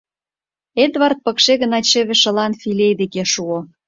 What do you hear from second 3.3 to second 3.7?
шуо.